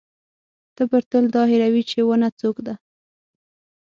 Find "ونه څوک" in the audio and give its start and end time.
2.07-2.57